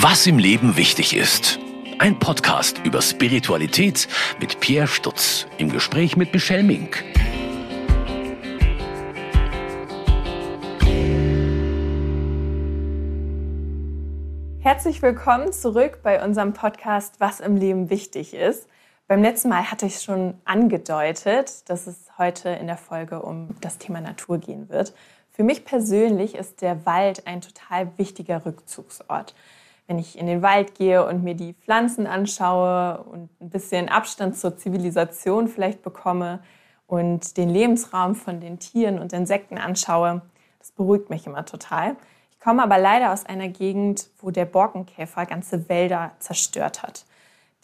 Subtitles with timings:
[0.00, 1.58] Was im Leben wichtig ist.
[1.98, 4.06] Ein Podcast über Spiritualität
[4.38, 7.02] mit Pierre Stutz im Gespräch mit Michelle Mink.
[14.60, 18.68] Herzlich willkommen zurück bei unserem Podcast Was im Leben wichtig ist.
[19.08, 23.56] Beim letzten Mal hatte ich es schon angedeutet, dass es heute in der Folge um
[23.62, 24.94] das Thema Natur gehen wird.
[25.32, 29.34] Für mich persönlich ist der Wald ein total wichtiger Rückzugsort
[29.88, 34.36] wenn ich in den Wald gehe und mir die Pflanzen anschaue und ein bisschen Abstand
[34.36, 36.40] zur Zivilisation vielleicht bekomme
[36.86, 40.20] und den Lebensraum von den Tieren und Insekten anschaue,
[40.58, 41.96] das beruhigt mich immer total.
[42.30, 47.06] Ich komme aber leider aus einer Gegend, wo der Borkenkäfer ganze Wälder zerstört hat.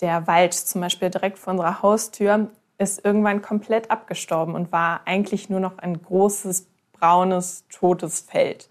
[0.01, 5.51] Der Wald zum Beispiel direkt vor unserer Haustür ist irgendwann komplett abgestorben und war eigentlich
[5.51, 8.71] nur noch ein großes, braunes, totes Feld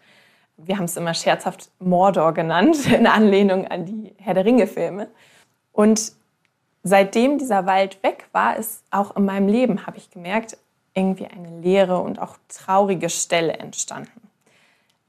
[0.57, 5.09] wir haben es immer scherzhaft Mordor genannt, in Anlehnung an die Herr der Ringe-Filme.
[5.71, 6.13] Und
[6.83, 10.57] seitdem dieser Wald weg war, ist auch in meinem Leben, habe ich gemerkt,
[10.93, 14.29] irgendwie eine leere und auch traurige Stelle entstanden.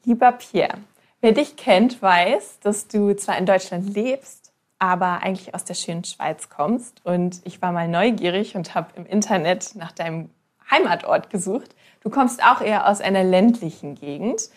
[0.04, 0.78] Lieber Pierre,
[1.20, 6.04] wer dich kennt, weiß, dass du zwar in Deutschland lebst, aber eigentlich aus der schönen
[6.04, 7.04] Schweiz kommst.
[7.04, 10.30] Und ich war mal neugierig und habe im Internet nach deinem
[10.70, 11.74] Heimatort gesucht.
[12.02, 14.50] Du kommst auch eher aus einer ländlichen Gegend.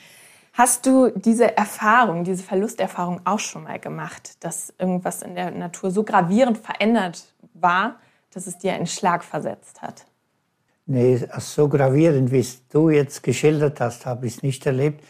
[0.57, 5.91] Hast du diese Erfahrung, diese Verlusterfahrung auch schon mal gemacht, dass irgendwas in der Natur
[5.91, 7.97] so gravierend verändert war,
[8.33, 10.07] dass es dir einen Schlag versetzt hat?
[10.87, 15.03] Nee, so gravierend, wie es du jetzt geschildert hast, habe ich es nicht erlebt.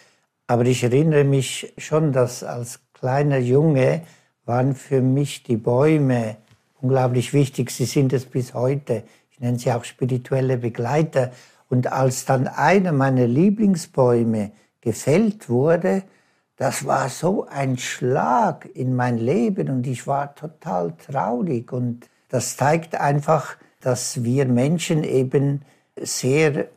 [0.48, 4.02] Aber ich erinnere mich schon, dass als kleiner Junge
[4.44, 6.36] waren für mich die Bäume
[6.82, 7.72] unglaublich wichtig.
[7.72, 9.04] Sie sind es bis heute.
[9.32, 11.32] Ich nenne sie auch spirituelle Begleiter.
[11.70, 16.04] Und als dann einer meiner Lieblingsbäume gefällt wurde,
[16.56, 21.72] das war so ein Schlag in mein Leben und ich war total traurig.
[21.72, 25.62] Und das zeigt einfach, dass wir Menschen eben
[25.96, 26.68] sehr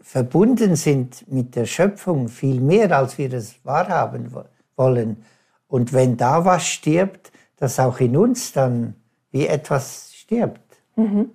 [0.00, 4.34] verbunden sind mit der Schöpfung, viel mehr als wir es wahrhaben
[4.76, 5.24] wollen.
[5.68, 8.94] Und wenn da was stirbt, dass auch in uns dann
[9.30, 10.60] wie etwas stirbt.
[10.96, 11.30] Mhm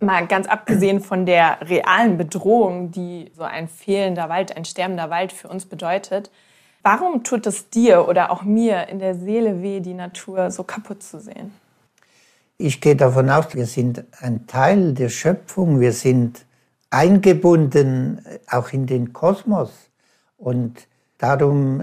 [0.00, 5.32] mal ganz abgesehen von der realen Bedrohung, die so ein fehlender Wald, ein sterbender Wald
[5.32, 6.30] für uns bedeutet,
[6.82, 11.02] warum tut es dir oder auch mir in der Seele weh, die Natur so kaputt
[11.02, 11.52] zu sehen?
[12.56, 16.44] Ich gehe davon aus, wir sind ein Teil der Schöpfung, wir sind
[16.90, 19.70] eingebunden auch in den Kosmos.
[20.36, 20.86] Und
[21.18, 21.82] darum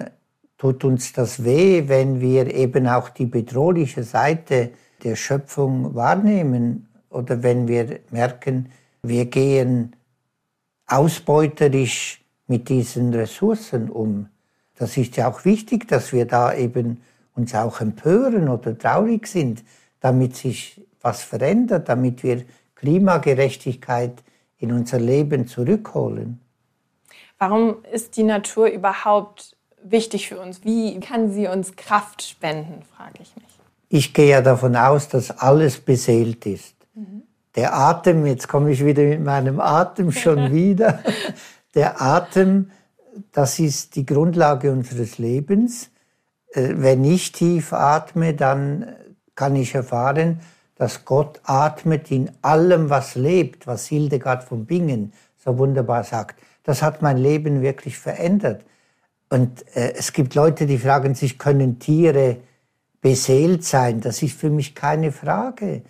[0.57, 4.71] tut uns das weh, wenn wir eben auch die bedrohliche Seite
[5.03, 9.95] der Schöpfung wahrnehmen oder wenn wir merken, wir gehen
[10.85, 14.29] ausbeuterisch mit diesen Ressourcen um.
[14.75, 17.01] Das ist ja auch wichtig, dass wir da eben
[17.35, 19.63] uns auch empören oder traurig sind,
[19.99, 22.45] damit sich was verändert, damit wir
[22.75, 24.23] Klimagerechtigkeit
[24.59, 26.39] in unser Leben zurückholen.
[27.39, 30.63] Warum ist die Natur überhaupt wichtig für uns?
[30.63, 33.45] Wie kann sie uns Kraft spenden, frage ich mich.
[33.89, 36.76] Ich gehe ja davon aus, dass alles beseelt ist.
[37.55, 40.99] Der Atem, jetzt komme ich wieder mit meinem Atem schon wieder.
[41.75, 42.71] Der Atem,
[43.31, 45.89] das ist die Grundlage unseres Lebens.
[46.51, 48.95] Äh, wenn ich tief atme, dann
[49.35, 50.39] kann ich erfahren,
[50.75, 56.39] dass Gott atmet in allem, was lebt, was Hildegard von Bingen so wunderbar sagt.
[56.63, 58.65] Das hat mein Leben wirklich verändert.
[59.29, 62.37] Und äh, es gibt Leute, die fragen sich, können Tiere
[63.01, 64.01] beseelt sein?
[64.01, 65.83] Das ist für mich keine Frage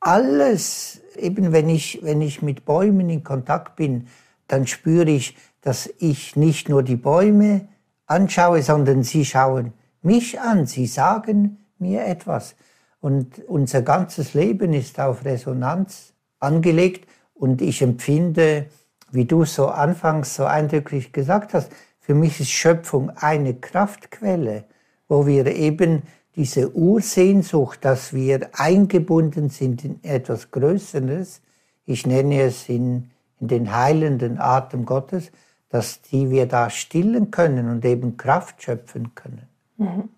[0.00, 4.08] alles, eben wenn ich, wenn ich mit Bäumen in Kontakt bin,
[4.48, 7.68] dann spüre ich, dass ich nicht nur die Bäume
[8.06, 9.72] anschaue, sondern sie schauen
[10.02, 12.54] mich an, sie sagen mir etwas.
[13.00, 18.66] Und unser ganzes Leben ist auf Resonanz angelegt und ich empfinde,
[19.10, 24.64] wie du so anfangs so eindrücklich gesagt hast, für mich ist Schöpfung eine Kraftquelle,
[25.08, 26.02] wo wir eben
[26.36, 31.42] diese Ursehnsucht, dass wir eingebunden sind in etwas Größeres,
[31.86, 33.10] ich nenne es in,
[33.40, 35.32] in den heilenden Atem Gottes,
[35.70, 39.48] dass die wir da stillen können und eben Kraft schöpfen können.
[39.76, 40.08] Mhm.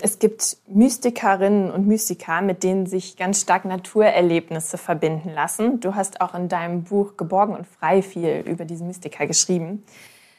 [0.00, 5.80] Es gibt Mystikerinnen und Mystiker, mit denen sich ganz stark Naturerlebnisse verbinden lassen.
[5.80, 9.82] Du hast auch in deinem Buch Geborgen und frei viel über diese Mystiker geschrieben.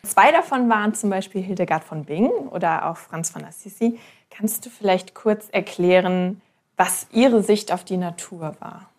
[0.06, 3.98] Zwei davon waren zum Beispiel Hildegard von Bingen oder auch Franz von Assisi.
[4.30, 6.42] Kannst du vielleicht kurz erklären,
[6.78, 8.90] was Ihre Sicht auf die Natur war?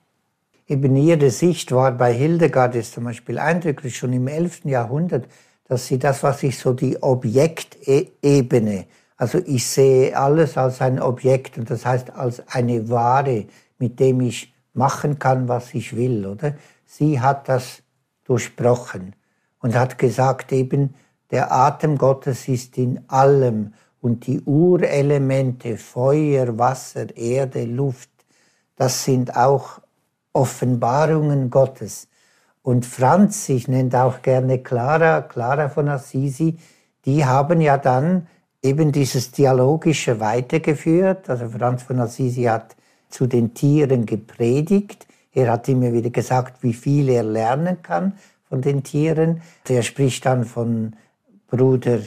[0.69, 4.65] Eben ihre Sicht war bei Hildegard ist zum Beispiel eindrücklich schon im 11.
[4.65, 5.29] Jahrhundert,
[5.69, 8.87] dass sie das, was ich so die Objektebene,
[9.17, 13.47] Also ich sehe alles als ein Objekt und das heißt als eine Ware,
[13.79, 16.57] mit dem ich machen kann, was ich will, oder?
[16.85, 17.83] Sie hat das
[18.25, 19.15] durchbrochen
[19.67, 20.95] und hat gesagt eben,
[21.33, 28.11] der Atem Gottes ist in allem und die Urelemente Feuer, Wasser, Erde, Luft,
[28.77, 29.81] das sind auch
[30.33, 32.07] Offenbarungen Gottes.
[32.63, 36.59] Und Franz, ich nenne auch gerne Clara, Clara von Assisi,
[37.05, 38.29] die haben ja dann
[38.63, 41.29] eben dieses Dialogische weitergeführt.
[41.29, 42.77] Also Franz von Assisi hat
[43.09, 45.09] zu den Tieren gepredigt.
[45.33, 48.13] Er hat immer wieder gesagt, wie viel er lernen kann
[48.57, 49.43] von den Tieren.
[49.69, 50.97] Er spricht dann von
[51.49, 51.99] Bruder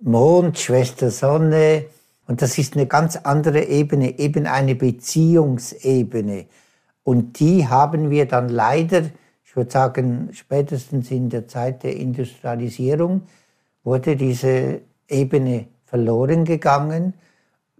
[0.00, 1.86] Mond, Schwester Sonne.
[2.28, 6.46] Und das ist eine ganz andere Ebene, eben eine Beziehungsebene.
[7.02, 9.02] Und die haben wir dann leider,
[9.44, 13.22] ich würde sagen, spätestens in der Zeit der Industrialisierung,
[13.82, 17.14] wurde diese Ebene verloren gegangen.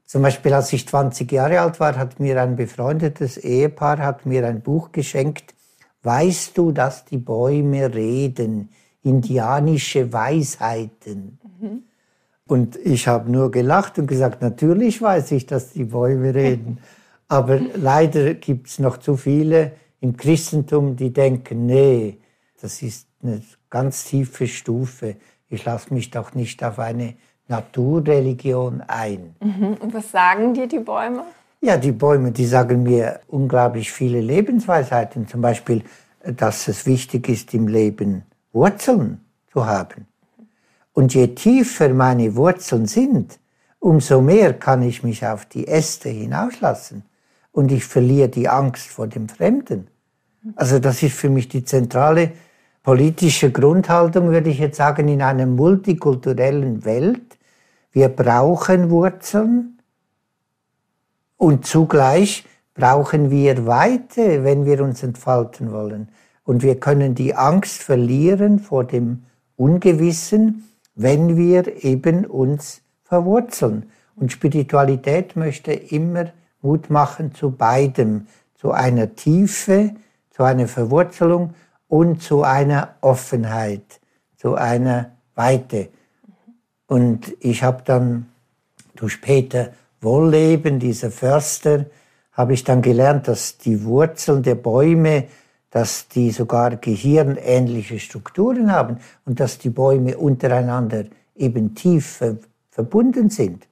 [0.05, 4.45] Zum Beispiel, als ich 20 Jahre alt war, hat mir ein befreundetes Ehepaar hat mir
[4.47, 5.55] ein Buch geschenkt.
[6.05, 8.69] Weißt du, dass die Bäume reden?
[9.03, 11.39] Indianische Weisheiten.
[11.61, 11.83] Mhm.
[12.47, 16.79] Und ich habe nur gelacht und gesagt, natürlich weiß ich, dass die Bäume reden.
[17.29, 22.19] Aber leider gibt es noch zu viele im Christentum, die denken, nee,
[22.61, 25.17] das ist eine ganz tiefe Stufe.
[25.49, 27.15] Ich lasse mich doch nicht auf eine
[27.49, 29.35] Naturreligion ein.
[29.41, 29.75] Mhm.
[29.81, 31.25] Und was sagen dir die Bäume?
[31.65, 35.27] Ja, die Bäume, die sagen mir unglaublich viele Lebensweisheiten.
[35.27, 35.83] Zum Beispiel,
[36.23, 40.07] dass es wichtig ist, im Leben Wurzeln zu haben.
[40.93, 43.39] Und je tiefer meine Wurzeln sind,
[43.79, 47.03] umso mehr kann ich mich auf die Äste hinauslassen
[47.51, 49.87] und ich verliere die Angst vor dem Fremden.
[50.57, 52.33] Also das ist für mich die zentrale
[52.83, 57.39] politische Grundhaltung, würde ich jetzt sagen, in einer multikulturellen Welt.
[57.91, 59.74] Wir brauchen Wurzeln
[61.37, 62.45] und zugleich
[62.75, 66.09] brauchen wir Weite, wenn wir uns entfalten wollen.
[66.45, 69.25] Und wir können die Angst verlieren vor dem
[69.57, 73.91] Ungewissen, wenn wir eben uns verwurzeln.
[74.17, 76.27] Und Spiritualität möchte immer
[76.63, 79.95] Mut machen zu beidem, zu einer Tiefe,
[80.31, 81.55] zu einer Verwurzelung
[81.89, 84.01] und zu einer Offenheit,
[84.37, 85.89] zu einer Weite.
[86.87, 88.27] Und ich habe dann
[88.95, 89.71] durch Peter
[90.05, 91.87] Wohlleben, dieser Förster,
[92.33, 95.25] habe ich dann gelernt, dass die Wurzeln der Bäume,
[95.71, 101.05] dass die sogar gehirnähnliche Strukturen haben und dass die Bäume untereinander
[101.35, 102.23] eben tief
[102.71, 103.67] verbunden sind.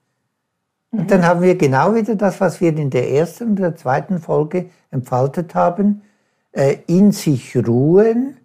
[0.91, 4.19] Und dann haben wir genau wieder das, was wir in der ersten und der zweiten
[4.19, 6.03] Folge entfaltet haben,
[6.51, 8.37] äh, in sich ruhen,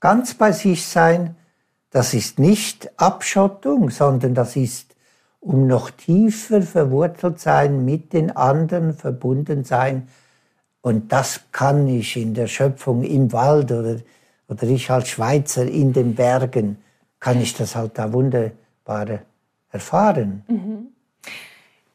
[0.00, 1.36] ganz bei sich sein.
[1.90, 4.87] Das ist nicht Abschottung, sondern das ist
[5.40, 10.08] um noch tiefer verwurzelt sein, mit den anderen verbunden sein.
[10.80, 13.96] Und das kann ich in der Schöpfung im Wald oder,
[14.48, 16.78] oder ich als Schweizer in den Bergen,
[17.20, 19.20] kann ich das halt da wunderbar
[19.70, 20.44] erfahren.
[20.48, 20.88] Mhm.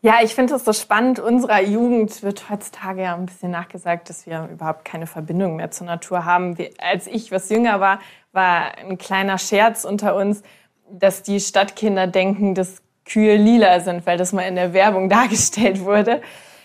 [0.01, 1.19] Ja, ich finde es so spannend.
[1.19, 5.87] Unserer Jugend wird heutzutage ja ein bisschen nachgesagt, dass wir überhaupt keine Verbindung mehr zur
[5.87, 6.57] Natur haben.
[6.77, 7.99] als ich was jünger war,
[8.33, 10.43] war ein kleiner Scherz unter uns,
[10.91, 15.83] dass die Stadtkinder denken, dass Kühe lila sind, weil das mal in der Werbung dargestellt
[15.83, 16.22] wurde.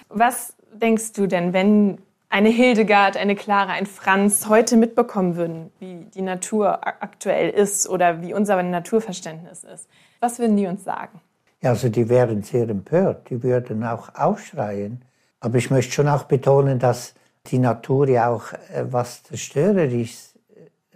[0.09, 1.99] Was denkst du denn, wenn
[2.31, 8.21] eine Hildegard, eine Clara, ein Franz heute mitbekommen würden, wie die Natur aktuell ist oder
[8.23, 9.89] wie unser Naturverständnis ist?
[10.21, 11.21] Was würden die uns sagen?
[11.63, 15.03] Ja, also die wären sehr empört, die würden auch aufschreien.
[15.41, 17.15] Aber ich möchte schon auch betonen, dass
[17.47, 20.35] die Natur ja auch äh, was Zerstörerisches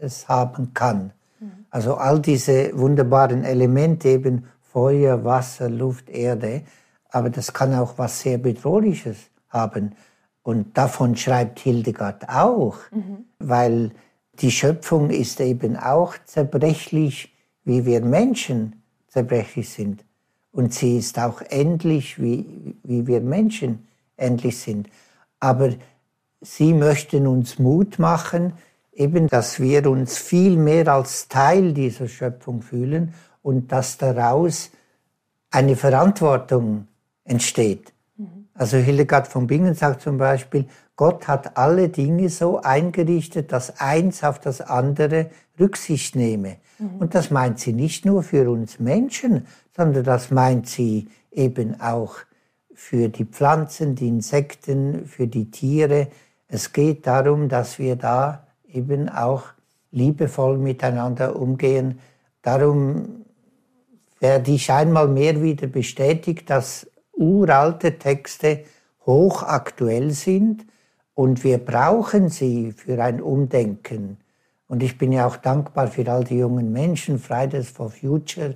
[0.00, 1.12] äh, haben kann.
[1.40, 1.66] Mhm.
[1.70, 6.62] Also all diese wunderbaren Elemente, eben Feuer, Wasser, Luft, Erde,
[7.10, 9.18] aber das kann auch was sehr Bedrohliches
[9.50, 9.94] haben.
[10.42, 13.26] Und davon schreibt Hildegard auch, mhm.
[13.38, 13.92] weil
[14.40, 20.04] die Schöpfung ist eben auch zerbrechlich, wie wir Menschen zerbrechlich sind.
[20.52, 23.86] Und sie ist auch endlich, wie, wie wir Menschen
[24.16, 24.88] endlich sind.
[25.38, 25.70] Aber
[26.40, 28.54] sie möchten uns Mut machen,
[28.92, 34.70] eben, dass wir uns viel mehr als Teil dieser Schöpfung fühlen und dass daraus
[35.50, 36.86] eine Verantwortung
[37.24, 37.92] entsteht.
[38.16, 38.48] Mhm.
[38.54, 44.22] Also Hildegard von Bingen sagt zum Beispiel, Gott hat alle Dinge so eingerichtet, dass eins
[44.24, 46.56] auf das andere Rücksicht nehme.
[46.78, 46.96] Mhm.
[46.98, 49.46] Und das meint sie nicht nur für uns Menschen,
[49.76, 52.16] sondern das meint sie eben auch
[52.74, 56.08] für die Pflanzen, die Insekten, für die Tiere.
[56.48, 59.44] Es geht darum, dass wir da eben auch
[59.90, 62.00] liebevoll miteinander umgehen.
[62.42, 63.21] Darum
[64.22, 68.64] der dich einmal mehr wieder bestätigt, dass uralte Texte
[69.04, 70.64] hochaktuell sind
[71.14, 74.18] und wir brauchen sie für ein Umdenken.
[74.68, 78.54] Und ich bin ja auch dankbar für all die jungen Menschen, Fridays for Future,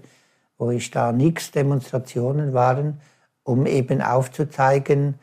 [0.56, 3.00] wo ich da nichts Demonstrationen waren,
[3.42, 5.16] um eben aufzuzeigen,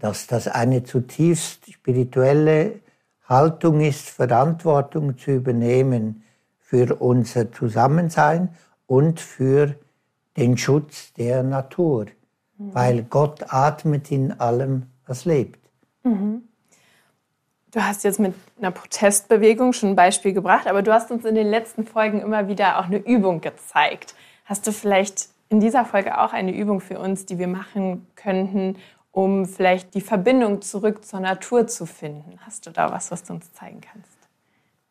[0.00, 2.80] dass das eine zutiefst spirituelle
[3.28, 6.24] Haltung ist, Verantwortung zu übernehmen
[6.58, 8.48] für unser Zusammensein
[8.92, 9.74] und für
[10.36, 12.08] den Schutz der Natur,
[12.58, 12.74] mhm.
[12.74, 15.58] weil Gott atmet in allem, was lebt.
[16.02, 16.42] Mhm.
[17.70, 21.34] Du hast jetzt mit einer Protestbewegung schon ein Beispiel gebracht, aber du hast uns in
[21.34, 24.14] den letzten Folgen immer wieder auch eine Übung gezeigt.
[24.44, 28.76] Hast du vielleicht in dieser Folge auch eine Übung für uns, die wir machen könnten,
[29.10, 32.38] um vielleicht die Verbindung zurück zur Natur zu finden?
[32.44, 34.11] Hast du da was, was du uns zeigen kannst?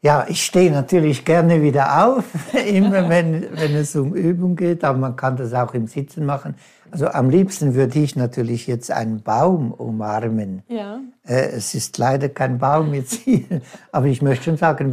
[0.03, 2.25] Ja, ich stehe natürlich gerne wieder auf,
[2.67, 6.55] immer wenn, wenn es um Übung geht, aber man kann das auch im Sitzen machen.
[6.89, 10.63] Also am liebsten würde ich natürlich jetzt einen Baum umarmen.
[10.67, 10.99] Ja.
[11.23, 14.91] Äh, es ist leider kein Baum jetzt hier, aber ich möchte schon sagen,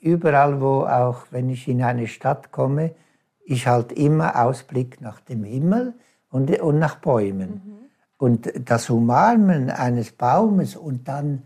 [0.00, 2.96] überall wo auch, wenn ich in eine Stadt komme,
[3.44, 5.94] ich halt immer Ausblick nach dem Himmel
[6.30, 7.62] und, und nach Bäumen.
[7.64, 7.78] Mhm.
[8.16, 11.44] Und das Umarmen eines Baumes und dann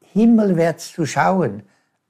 [0.00, 1.62] himmelwärts zu schauen,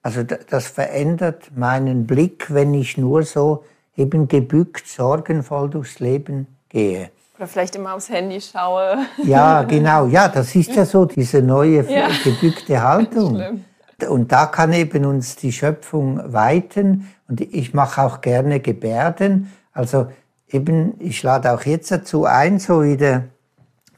[0.05, 3.65] also das verändert meinen Blick, wenn ich nur so
[3.97, 7.11] eben gebückt, sorgenvoll durchs Leben gehe.
[7.39, 8.99] Oder vielleicht immer aufs Handy schaue.
[9.25, 10.07] Ja, genau.
[10.07, 12.09] Ja, das ist ja so, diese neue ja.
[12.23, 13.65] gebückte Haltung.
[14.09, 17.09] Und da kann eben uns die Schöpfung weiten.
[17.27, 19.51] Und ich mache auch gerne Gebärden.
[19.73, 20.09] Also
[20.51, 23.25] eben, ich lade auch jetzt dazu ein, so wieder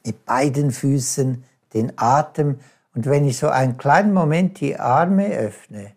[0.05, 1.43] mit beiden Füßen
[1.75, 2.61] den Atem.
[2.95, 5.96] Und wenn ich so einen kleinen Moment die Arme öffne,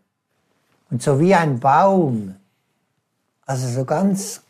[0.90, 2.36] und so wie ein Baum,
[3.46, 4.42] also so ganz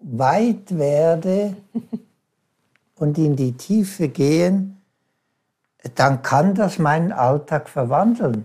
[0.00, 1.56] weit werde
[2.96, 4.80] und in die Tiefe gehen,
[5.94, 8.44] dann kann das meinen Alltag verwandeln.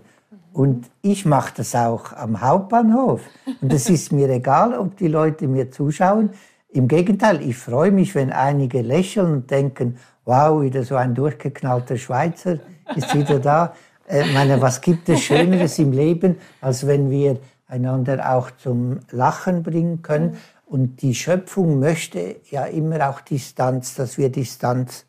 [0.52, 3.22] Und ich mache das auch am Hauptbahnhof.
[3.60, 6.30] Und es ist mir egal, ob die Leute mir zuschauen.
[6.68, 11.96] Im Gegenteil, ich freue mich, wenn einige lächeln und denken, wow, wieder so ein durchgeknallter
[11.96, 12.58] Schweizer
[12.94, 13.74] ist wieder da.
[14.12, 19.62] Äh, meine, was gibt es Schöneres im Leben, als wenn wir einander auch zum Lachen
[19.62, 20.36] bringen können?
[20.66, 25.06] Und die Schöpfung möchte ja immer auch Distanz, dass wir Distanz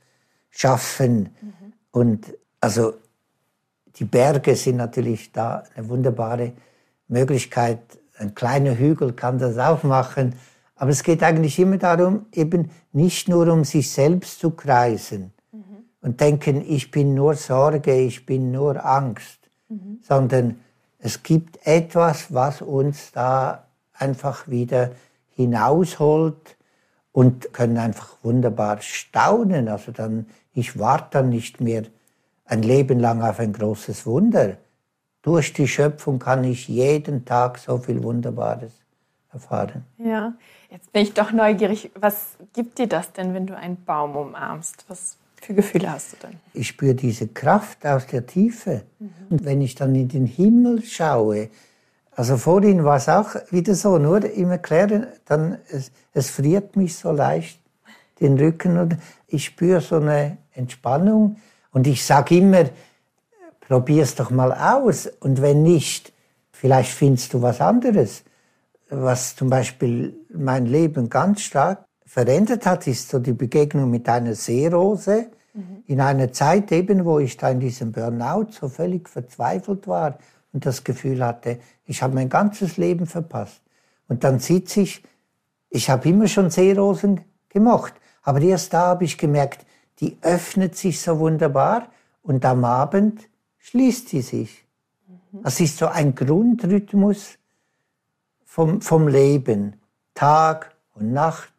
[0.49, 1.35] schaffen.
[1.41, 1.73] Mhm.
[1.91, 2.93] Und also
[3.97, 6.53] die Berge sind natürlich da eine wunderbare
[7.09, 7.81] Möglichkeit.
[8.17, 10.35] Ein kleiner Hügel kann das auch machen.
[10.75, 15.33] Aber es geht eigentlich immer darum, eben nicht nur um sich selbst zu kreisen,
[16.03, 19.99] und denken, ich bin nur Sorge, ich bin nur Angst, mhm.
[20.03, 20.59] sondern
[20.99, 24.91] es gibt etwas, was uns da einfach wieder
[25.31, 26.57] hinausholt
[27.11, 29.69] und können einfach wunderbar staunen.
[29.69, 31.83] Also dann, ich warte dann nicht mehr
[32.45, 34.57] ein Leben lang auf ein großes Wunder.
[35.21, 38.73] Durch die Schöpfung kann ich jeden Tag so viel Wunderbares
[39.31, 39.85] erfahren.
[39.97, 40.33] Ja,
[40.69, 41.91] jetzt bin ich doch neugierig.
[41.95, 44.85] Was gibt dir das denn, wenn du einen Baum umarmst?
[44.89, 46.39] Was, für Gefühle hast du dann?
[46.53, 48.83] Ich spüre diese Kraft aus der Tiefe.
[48.99, 49.09] Mhm.
[49.29, 51.49] Und wenn ich dann in den Himmel schaue,
[52.15, 56.95] also vorhin war es auch wieder so, nur im Erklären, dann es, es friert mich
[56.95, 57.59] so leicht
[58.19, 58.97] den Rücken und
[59.27, 61.37] ich spüre so eine Entspannung
[61.71, 62.65] und ich sage immer,
[63.67, 66.13] probier es doch mal aus und wenn nicht,
[66.51, 68.23] vielleicht findest du was anderes.
[68.89, 74.35] Was zum Beispiel mein Leben ganz stark verändert hat, ist so die Begegnung mit einer
[74.35, 75.31] Seerose.
[75.55, 75.83] Mhm.
[75.87, 80.19] In einer Zeit eben, wo ich da in diesem Burnout so völlig verzweifelt war
[80.51, 83.63] und das Gefühl hatte, ich habe mein ganzes Leben verpasst.
[84.07, 85.03] Und dann sitze ich,
[85.71, 89.65] ich habe immer schon Seerosen gemocht, aber erst da habe ich gemerkt,
[89.99, 91.87] die öffnet sich so wunderbar
[92.21, 93.27] und am Abend
[93.57, 94.63] schließt sie sich.
[95.07, 95.41] Mhm.
[95.41, 97.39] Das ist so ein Grundrhythmus
[98.45, 99.77] vom, vom Leben.
[100.13, 101.52] Tag und Nacht,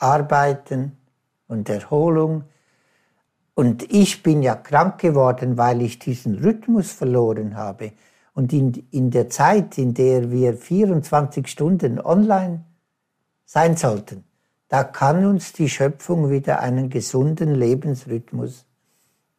[0.00, 0.96] Arbeiten
[1.48, 2.44] und Erholung.
[3.54, 7.92] Und ich bin ja krank geworden, weil ich diesen Rhythmus verloren habe.
[8.32, 12.64] Und in, in der Zeit, in der wir 24 Stunden online
[13.44, 14.24] sein sollten,
[14.68, 18.64] da kann uns die Schöpfung wieder einen gesunden Lebensrhythmus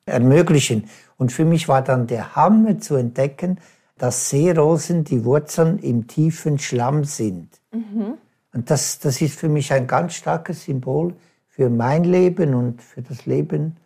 [0.05, 0.89] ermöglichen.
[1.17, 3.59] Und für mich war dann der Hammer zu entdecken,
[3.97, 7.61] dass Seerosen die Wurzeln im tiefen Schlamm sind.
[7.71, 8.17] Mhm.
[8.53, 11.15] Und das, das ist für mich ein ganz starkes Symbol
[11.48, 13.77] für mein Leben und für das Leben,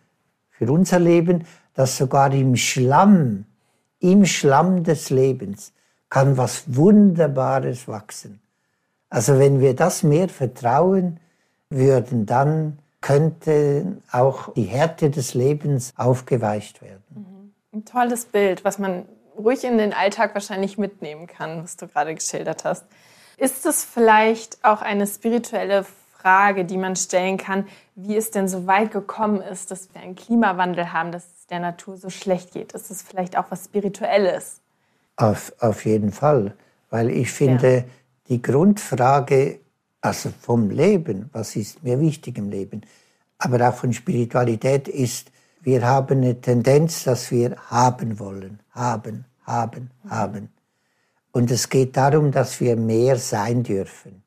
[0.50, 3.44] für unser Leben, dass sogar im Schlamm,
[4.00, 5.72] im Schlamm des Lebens
[6.08, 8.40] kann was Wunderbares wachsen.
[9.10, 11.20] Also wenn wir das mehr vertrauen
[11.70, 17.04] würden, dann könnte auch die Härte des Lebens aufgeweicht werden.
[17.10, 17.52] Mhm.
[17.72, 19.04] Ein tolles Bild, was man
[19.36, 22.84] ruhig in den Alltag wahrscheinlich mitnehmen kann, was du gerade geschildert hast.
[23.36, 25.84] Ist es vielleicht auch eine spirituelle
[26.18, 30.16] Frage, die man stellen kann, wie es denn so weit gekommen ist, dass wir einen
[30.16, 32.72] Klimawandel haben, dass es der Natur so schlecht geht?
[32.72, 34.60] Ist es vielleicht auch was Spirituelles?
[35.16, 36.54] Auf, auf jeden Fall,
[36.90, 37.84] weil ich finde, ja.
[38.28, 39.60] die Grundfrage
[40.06, 42.82] also vom Leben, was ist mir wichtig im Leben,
[43.38, 45.30] aber auch von Spiritualität ist,
[45.62, 50.48] wir haben eine Tendenz, dass wir haben wollen, haben, haben, haben.
[51.36, 54.22] Und es geht darum, dass wir mehr sein dürfen.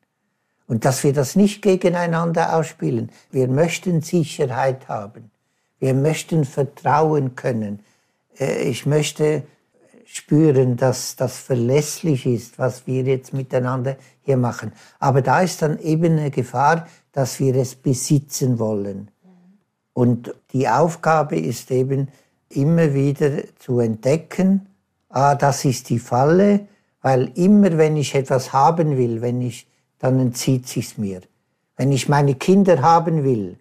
[0.68, 3.10] Und dass wir das nicht gegeneinander ausspielen.
[3.32, 5.32] Wir möchten Sicherheit haben.
[5.80, 7.80] Wir möchten vertrauen können.
[8.38, 9.42] Äh, ich möchte
[10.04, 14.70] spüren, dass das verlässlich ist, was wir jetzt miteinander hier machen.
[15.00, 19.10] Aber da ist dann eben eine Gefahr, dass wir es besitzen wollen.
[19.94, 22.06] Und die Aufgabe ist eben
[22.50, 24.68] immer wieder zu entdecken,
[25.08, 26.68] ah, das ist die Falle,
[27.02, 29.66] weil immer wenn ich etwas haben will, wenn ich,
[29.98, 31.20] dann entzieht sich's mir.
[31.76, 33.56] Wenn ich meine Kinder haben will,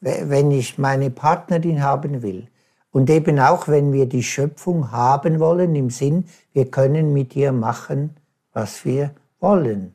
[0.00, 2.48] wenn ich meine Partnerin haben will,
[2.90, 7.52] und eben auch, wenn wir die Schöpfung haben wollen, im Sinn, wir können mit ihr
[7.52, 8.16] machen,
[8.52, 9.94] was wir wollen.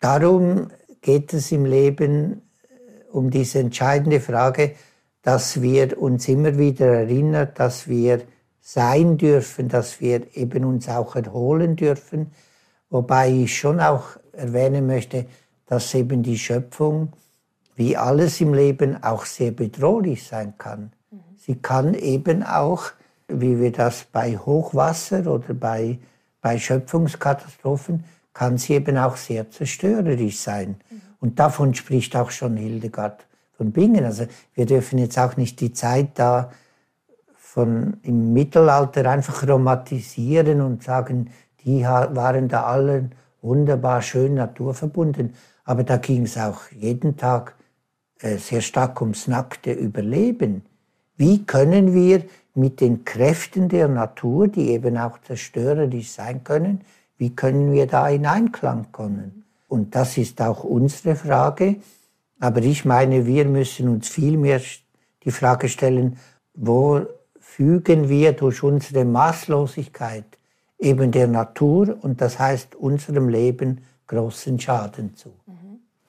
[0.00, 0.68] Darum
[1.00, 4.72] geht es im Leben äh, um diese entscheidende Frage,
[5.22, 8.22] dass wir uns immer wieder erinnern, dass wir
[8.68, 12.32] sein dürfen, dass wir eben uns auch erholen dürfen.
[12.90, 15.26] Wobei ich schon auch erwähnen möchte,
[15.66, 17.12] dass eben die Schöpfung,
[17.76, 20.90] wie alles im Leben, auch sehr bedrohlich sein kann.
[21.36, 22.86] Sie kann eben auch,
[23.28, 26.00] wie wir das bei Hochwasser oder bei,
[26.40, 28.02] bei Schöpfungskatastrophen,
[28.34, 30.80] kann sie eben auch sehr zerstörerisch sein.
[30.90, 31.00] Mhm.
[31.20, 34.04] Und davon spricht auch schon Hildegard von Bingen.
[34.04, 36.50] Also wir dürfen jetzt auch nicht die Zeit da
[37.56, 41.30] von im Mittelalter einfach romantisieren und sagen,
[41.64, 43.08] die waren da alle
[43.40, 45.32] wunderbar schön naturverbunden.
[45.64, 47.54] Aber da ging es auch jeden Tag
[48.20, 50.66] äh, sehr stark ums nackte Überleben.
[51.16, 56.82] Wie können wir mit den Kräften der Natur, die eben auch zerstörerisch sein können,
[57.16, 59.44] wie können wir da in Einklang kommen?
[59.66, 61.76] Und das ist auch unsere Frage.
[62.38, 64.60] Aber ich meine, wir müssen uns viel mehr
[65.24, 66.18] die Frage stellen,
[66.52, 67.00] wo
[67.56, 70.26] fügen wir durch unsere Maßlosigkeit
[70.78, 75.32] eben der Natur und das heißt unserem Leben großen Schaden zu.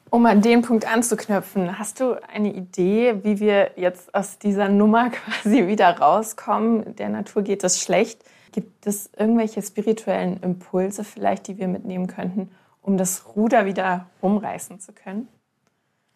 [0.10, 5.10] Um an den Punkt anzuknüpfen, hast du eine Idee, wie wir jetzt aus dieser Nummer
[5.42, 6.98] quasi wieder rauskommen?
[6.98, 8.26] Der Natur geht es schlecht.
[8.52, 14.82] Gibt es irgendwelche spirituellen Impulse vielleicht, die wir mitnehmen könnten, um das Ruder wieder rumreißen
[14.82, 15.30] zu können?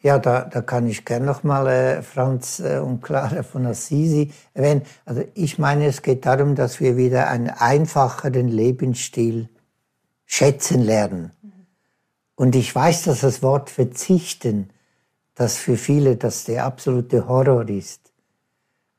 [0.04, 4.82] Ja, da, da kann ich gerne nochmal äh, Franz äh, und Clara von Assisi erwähnen.
[5.06, 9.48] Also ich meine, es geht darum, dass wir wieder einen einfacheren Lebensstil
[10.26, 11.32] schätzen lernen.
[12.36, 14.72] Und ich weiß, dass das Wort verzichten,
[15.36, 18.12] das für viele das der absolute Horror ist.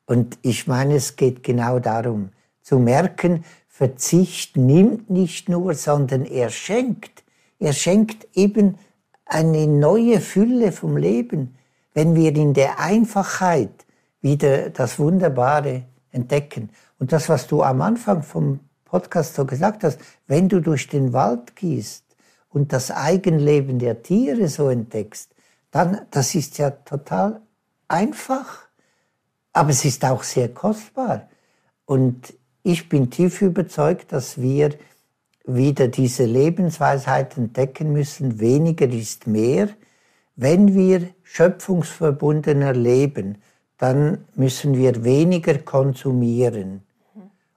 [0.07, 2.31] Und ich meine, es geht genau darum,
[2.63, 7.25] zu merken, Verzicht nimmt nicht nur, sondern er schenkt.
[7.59, 8.79] Er schenkt eben
[9.25, 11.57] eine neue Fülle vom Leben,
[11.95, 13.87] wenn wir in der Einfachheit
[14.21, 16.71] wieder das Wunderbare entdecken.
[16.99, 21.13] Und das, was du am Anfang vom Podcast so gesagt hast, wenn du durch den
[21.13, 22.03] Wald gehst,
[22.53, 25.35] und das Eigenleben der Tiere so entdeckst,
[25.71, 27.41] dann, das ist ja total
[27.89, 28.69] einfach,
[29.53, 31.29] aber es ist auch sehr kostbar.
[31.87, 34.71] Und ich bin tief überzeugt, dass wir
[35.45, 39.69] wieder diese Lebensweisheit entdecken müssen, weniger ist mehr.
[40.37, 43.39] Wenn wir schöpfungsverbundener leben,
[43.79, 46.83] dann müssen wir weniger konsumieren.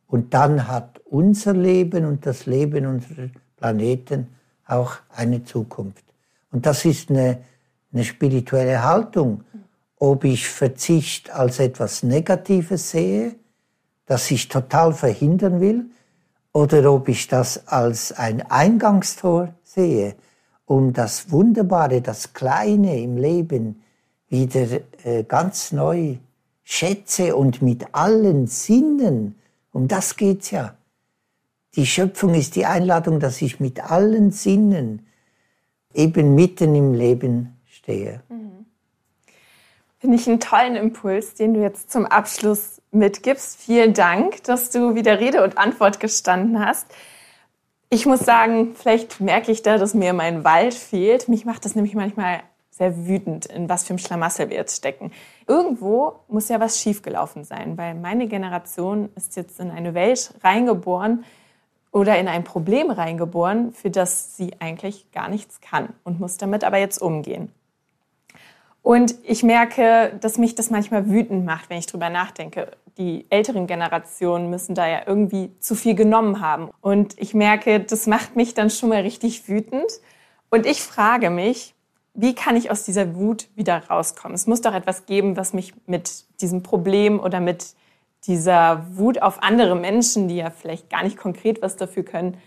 [0.07, 4.27] Und dann hat unser Leben und das Leben unserer Planeten
[4.65, 6.03] auch eine Zukunft.
[6.51, 7.39] Und das ist eine,
[7.93, 9.43] eine spirituelle Haltung.
[9.97, 13.35] Ob ich Verzicht als etwas Negatives sehe,
[14.05, 15.85] das ich total verhindern will,
[16.55, 20.15] oder ob ich das als ein Eingangstor sehe,
[20.65, 23.83] um das Wunderbare, das Kleine im Leben
[24.29, 24.65] wieder
[25.03, 26.15] äh, ganz neu
[26.63, 29.35] schätze und mit allen Sinnen,
[29.73, 30.75] um das geht's ja,
[31.75, 35.05] die Schöpfung ist die Einladung, dass ich mit allen Sinnen
[35.93, 38.23] eben mitten im Leben stehe.
[38.29, 38.65] Mhm.
[39.97, 43.59] Finde ich einen tollen Impuls, den du jetzt zum Abschluss mitgibst.
[43.59, 46.87] Vielen Dank, dass du wieder Rede und Antwort gestanden hast.
[47.89, 51.27] Ich muss sagen, vielleicht merke ich da, dass mir mein Wald fehlt.
[51.27, 55.11] Mich macht das nämlich manchmal sehr wütend, in was für einem Schlamassel wir jetzt stecken.
[55.47, 61.23] Irgendwo muss ja was schiefgelaufen sein, weil meine Generation ist jetzt in eine Welt reingeboren
[61.91, 66.65] oder in ein Problem reingeboren, für das sie eigentlich gar nichts kann und muss damit
[66.65, 67.49] aber jetzt umgehen.
[68.81, 72.71] Und ich merke, dass mich das manchmal wütend macht, wenn ich drüber nachdenke.
[72.97, 76.69] Die älteren Generationen müssen da ja irgendwie zu viel genommen haben.
[76.81, 79.91] Und ich merke, das macht mich dann schon mal richtig wütend.
[80.49, 81.75] Und ich frage mich,
[82.13, 84.33] wie kann ich aus dieser Wut wieder rauskommen?
[84.33, 87.75] Es muss doch etwas geben, was mich mit diesem Problem oder mit
[88.23, 92.37] dieser Wut auf andere Menschen, die ja vielleicht gar nicht konkret was dafür können,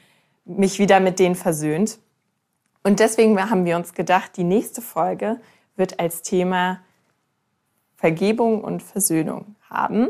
[0.45, 1.99] mich wieder mit denen versöhnt.
[2.83, 5.39] Und deswegen haben wir uns gedacht, die nächste Folge
[5.77, 6.81] wird als Thema
[7.97, 10.09] Vergebung und Versöhnung haben.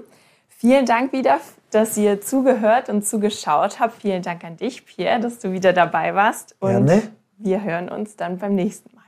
[0.61, 1.41] Vielen Dank wieder,
[1.71, 4.03] dass ihr zugehört und zugeschaut habt.
[4.03, 6.57] Vielen Dank an dich, Pierre, dass du wieder dabei warst.
[6.59, 7.03] Und Gerne.
[7.39, 9.05] wir hören uns dann beim nächsten Mal.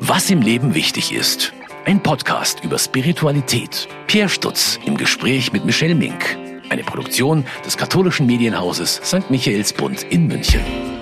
[0.00, 1.52] Was im Leben wichtig ist.
[1.84, 3.86] Ein Podcast über Spiritualität.
[4.08, 6.36] Pierre Stutz im Gespräch mit Michelle Mink.
[6.68, 9.30] Eine Produktion des katholischen Medienhauses St.
[9.30, 10.97] Michaelsbund in München.